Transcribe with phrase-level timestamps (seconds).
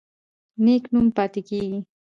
[0.63, 1.79] نیک نوم پاتې کیږي